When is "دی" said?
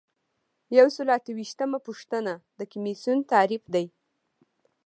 3.73-3.85